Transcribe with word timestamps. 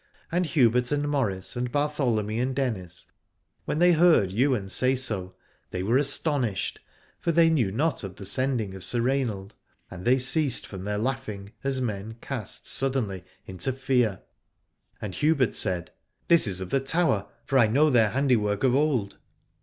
And 0.31 0.47
Hubert 0.47 0.91
and 0.91 1.07
Maurice 1.07 1.55
and 1.55 1.71
Bartholomy 1.71 2.39
and 2.39 2.55
Dennis 2.55 3.05
when 3.65 3.77
they 3.77 3.91
heard 3.91 4.31
Ywain 4.31 4.67
say 4.67 4.95
so, 4.95 5.35
they 5.69 5.83
were 5.83 5.95
astonished, 5.99 6.79
for 7.19 7.31
they 7.31 7.51
knew 7.51 7.71
not 7.71 8.03
of 8.03 8.15
the 8.15 8.25
sending 8.25 8.73
of 8.73 8.83
Sir 8.83 8.99
Rainald; 8.99 9.53
and 9.91 10.03
they 10.03 10.17
ceased 10.17 10.65
from 10.65 10.85
their 10.85 10.97
laughing 10.97 11.51
as 11.63 11.81
men 11.81 12.15
cast 12.19 12.65
suddenly 12.65 13.23
into 13.45 13.71
fear. 13.71 14.21
And 14.99 15.13
Hubert 15.13 15.53
said, 15.53 15.91
This 16.29 16.47
is 16.47 16.61
of 16.61 16.71
the 16.71 16.79
Tower, 16.79 17.27
for 17.45 17.59
I 17.59 17.67
know 17.67 17.91
their 17.91 18.09
handiwork 18.09 18.63
of 18.63 18.73
old. 18.73 19.19